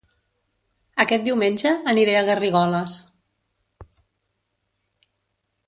[1.03, 2.97] Aquest diumenge aniré a Garrigoles